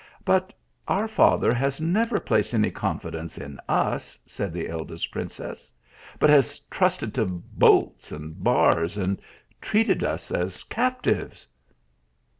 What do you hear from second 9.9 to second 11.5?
us as captives."